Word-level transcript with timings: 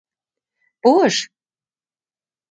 Пуыш? 0.81 1.15